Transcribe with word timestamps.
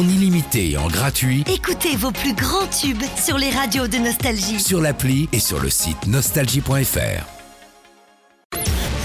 en 0.00 0.08
illimité 0.08 0.70
et 0.70 0.76
en 0.78 0.88
gratuit 0.88 1.44
Écoutez 1.52 1.94
vos 1.96 2.10
plus 2.10 2.32
grands 2.32 2.66
tubes 2.68 3.02
sur 3.22 3.36
les 3.36 3.50
radios 3.50 3.86
de 3.86 3.98
Nostalgie. 3.98 4.58
sur 4.58 4.80
l'appli 4.80 5.28
et 5.32 5.40
sur 5.40 5.60
le 5.60 5.68
site 5.68 6.06
nostalgie.fr. 6.06 7.39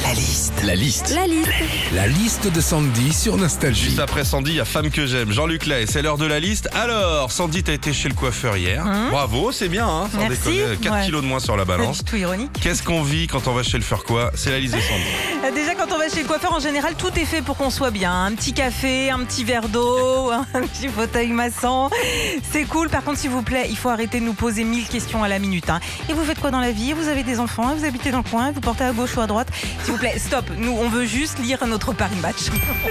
La 0.07 0.13
liste. 0.13 0.53
La 0.63 0.75
liste. 0.75 1.09
La 1.15 1.25
liste. 1.27 1.49
La 1.93 2.07
liste 2.07 2.47
de 2.53 2.61
Sandy 2.61 3.11
sur 3.11 3.37
Nostalgie. 3.37 3.85
Juste 3.85 3.99
après 3.99 4.23
Sandy, 4.23 4.51
il 4.51 4.55
y 4.57 4.59
a 4.59 4.65
Femme 4.65 4.89
que 4.91 5.05
j'aime. 5.05 5.31
Jean-Luc 5.31 5.65
Lay, 5.65 5.85
c'est 5.87 6.01
l'heure 6.03 6.17
de 6.17 6.25
la 6.25 6.39
liste. 6.39 6.69
Alors, 6.73 7.31
Sandy, 7.31 7.63
t'as 7.63 7.73
été 7.73 7.91
chez 7.91 8.07
le 8.09 8.13
coiffeur 8.13 8.55
hier. 8.57 8.85
Bravo, 9.09 9.51
c'est 9.51 9.67
bien, 9.67 9.87
hein, 9.87 10.07
sans 10.11 10.19
Hein 10.19 10.27
Merci. 10.29 10.49
déconner. 10.57 10.77
4 10.77 10.93
Ouais. 10.93 11.05
kilos 11.05 11.21
de 11.23 11.27
moins 11.27 11.39
sur 11.39 11.57
la 11.57 11.65
balance. 11.65 12.03
tout 12.05 12.15
ironique. 12.17 12.51
Qu'est-ce 12.61 12.83
qu'on 12.83 13.01
vit 13.01 13.27
quand 13.27 13.47
on 13.47 13.53
va 13.53 13.63
chez 13.63 13.77
le 13.77 13.83
faire 13.83 14.03
quoi 14.03 14.31
C'est 14.35 14.51
la 14.51 14.59
liste 14.59 14.75
de 14.75 14.79
Sandy. 14.81 15.53
Déjà, 15.55 15.73
quand 15.75 15.91
on 15.93 15.97
va 15.97 16.07
chez 16.09 16.21
le 16.21 16.27
coiffeur, 16.27 16.53
en 16.53 16.59
général, 16.59 16.93
tout 16.95 17.11
est 17.17 17.25
fait 17.25 17.41
pour 17.41 17.57
qu'on 17.57 17.69
soit 17.69 17.91
bien. 17.91 18.25
Un 18.25 18.31
petit 18.33 18.53
café, 18.53 19.09
un 19.09 19.19
petit 19.19 19.43
verre 19.43 19.69
d'eau, 19.69 20.31
un 20.53 20.61
petit 20.67 20.87
fauteuil 20.87 21.29
massant. 21.29 21.89
C'est 22.51 22.65
cool. 22.65 22.89
Par 22.89 23.03
contre, 23.03 23.19
s'il 23.19 23.31
vous 23.31 23.41
plaît, 23.43 23.67
il 23.69 23.77
faut 23.77 23.89
arrêter 23.89 24.19
de 24.19 24.25
nous 24.25 24.33
poser 24.33 24.63
mille 24.65 24.87
questions 24.87 25.23
à 25.23 25.27
la 25.27 25.39
minute. 25.39 25.69
hein. 25.69 25.79
Et 26.09 26.13
vous 26.13 26.23
faites 26.23 26.39
quoi 26.39 26.51
dans 26.51 26.59
la 26.59 26.71
vie? 26.71 26.93
Vous 26.93 27.07
avez 27.07 27.23
des 27.23 27.39
enfants 27.39 27.73
Vous 27.75 27.85
habitez 27.85 28.11
dans 28.11 28.19
le 28.19 28.29
coin 28.29 28.51
Vous 28.51 28.61
portez 28.61 28.83
à 28.83 28.91
gauche 28.91 29.15
ou 29.17 29.21
à 29.21 29.27
droite 29.27 29.47
vous 29.95 30.01
plaît, 30.01 30.19
stop. 30.19 30.45
Nous, 30.57 30.71
on 30.71 30.89
veut 30.89 31.05
juste 31.05 31.39
lire 31.39 31.65
notre 31.65 31.93
Paris 31.93 32.17
Match. 32.21 32.49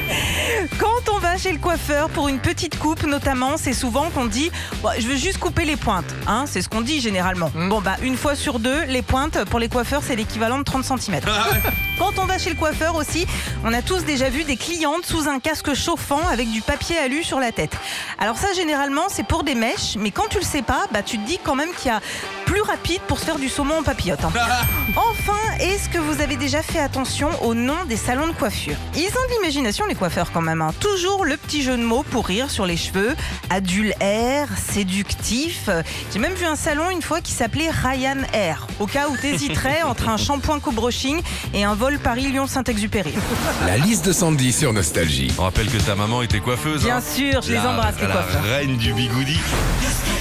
Quand 0.79 1.13
on 1.13 1.19
va 1.19 1.37
chez 1.37 1.53
le 1.53 1.59
coiffeur 1.59 2.09
pour 2.09 2.29
une 2.29 2.39
petite 2.39 2.79
coupe, 2.79 3.03
notamment, 3.03 3.59
c'est 3.59 3.75
souvent 3.75 4.09
qu'on 4.09 4.25
dit 4.25 4.51
Bon, 4.83 4.89
Je 4.99 5.07
veux 5.07 5.17
juste 5.17 5.37
couper 5.39 5.67
les 5.67 5.77
pointes. 5.77 6.15
Hein, 6.27 6.45
c'est 6.47 6.63
ce 6.63 6.69
qu'on 6.71 6.81
dit 6.81 7.03
généralement. 7.03 7.51
Bon, 7.55 7.83
bah, 7.83 7.97
une 8.03 8.17
fois 8.17 8.35
sur 8.35 8.59
deux, 8.59 8.85
les 8.85 9.03
pointes, 9.03 9.45
pour 9.51 9.59
les 9.59 9.69
coiffeurs, 9.69 10.03
c'est 10.03 10.17
l'équivalent 10.17 10.59
de 10.59 10.63
30 10.65 10.85
cm. 10.85 11.21
Quand 11.99 12.19
on 12.19 12.25
va 12.25 12.39
chez 12.39 12.51
le 12.51 12.57
coiffeur 12.57 12.95
aussi, 12.97 13.27
on 13.65 13.73
a 13.75 13.83
tous 13.83 14.05
déjà 14.05 14.31
vu 14.31 14.45
des 14.45 14.57
clientes 14.57 15.05
sous 15.05 15.29
un 15.29 15.41
casque 15.41 15.75
chauffant 15.75 16.27
avec 16.33 16.51
du 16.51 16.63
papier 16.63 16.97
alu 16.97 17.23
sur 17.23 17.39
la 17.39 17.53
tête. 17.53 17.77
Alors 18.19 18.39
ça, 18.39 18.53
généralement, 18.55 19.05
c'est 19.09 19.27
pour 19.27 19.45
des 19.45 19.55
mèches, 19.55 19.97
mais 19.99 20.11
quand 20.11 20.29
tu 20.31 20.39
le 20.39 20.45
sais 20.45 20.63
pas, 20.63 20.87
bah, 20.91 21.03
tu 21.03 21.19
te 21.19 21.27
dis 21.27 21.39
quand 21.43 21.55
même 21.55 21.73
qu'il 21.77 21.89
y 21.89 21.95
a 21.95 22.01
rapide 22.65 23.01
pour 23.07 23.19
se 23.19 23.25
faire 23.25 23.39
du 23.39 23.49
saumon 23.49 23.79
en 23.79 23.83
papillote. 23.83 24.25
hein. 24.25 24.33
Enfin, 24.97 25.39
est-ce 25.61 25.89
que 25.89 25.99
vous 25.99 26.21
avez 26.21 26.37
déjà 26.37 26.63
fait 26.63 26.79
attention 26.79 27.29
au 27.43 27.55
nom 27.55 27.75
des 27.89 27.97
salons 27.97 28.27
de 28.27 28.33
coiffure? 28.33 28.77
Ils 28.95 29.07
ont 29.09 29.29
de 29.29 29.35
l'imagination, 29.37 29.87
les 29.87 29.95
coiffeurs, 29.95 30.31
quand 30.33 30.41
même. 30.43 30.63
hein. 30.63 30.73
Toujours 30.81 31.25
le 31.25 31.37
petit 31.37 31.63
jeu 31.63 31.77
de 31.77 31.83
mots 31.83 32.05
pour 32.11 32.27
rire 32.27 32.51
sur 32.51 32.67
les 32.67 32.77
cheveux. 32.77 33.15
Adulaire, 33.51 34.49
séductif. 34.59 35.69
J'ai 36.13 36.19
même 36.19 36.35
vu 36.35 36.45
un 36.45 36.57
salon 36.57 36.91
une 36.91 37.03
fois 37.03 37.21
qui 37.21 37.33
s'appelait 37.33 37.71
Ryan 37.71 38.19
Air, 38.33 38.67
au 38.81 38.87
cas 38.87 39.09
où 39.09 39.17
t'hésiterais 39.17 39.83
entre 39.87 40.09
un 40.09 40.17
shampoing 40.17 40.61
co-brushing 40.61 41.21
et 41.55 41.65
un 41.65 41.75
vol 41.75 41.99
Paris-Lyon-Saint-Exupéry. 41.99 43.15
La 43.67 43.79
liste 43.79 44.05
de 44.07 44.13
Sandy 44.13 44.53
sur 44.53 44.73
Nostalgie. 44.73 45.33
On 45.39 45.43
rappelle 45.43 45.71
que 45.71 45.79
ta 45.79 45.95
maman 45.95 46.23
était 46.23 46.41
coiffeuse. 46.41 46.85
Bien 46.85 46.99
hein. 46.99 47.03
sûr, 47.03 47.43
je 47.43 47.49
les 47.49 47.55
La- 47.55 47.71
embrasse, 47.71 47.97
les 48.01 48.07
la 48.07 48.13
coiffeurs. 48.15 48.43
reine 48.45 48.77
du 48.77 48.93
bigoudi. 48.93 49.39